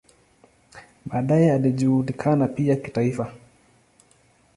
Baadaye 1.05 1.51
alijulikana 1.53 2.47
pia 2.47 2.75
kitaifa. 2.75 3.33